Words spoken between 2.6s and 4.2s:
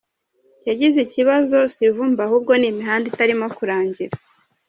imihanda itarimo kurangira.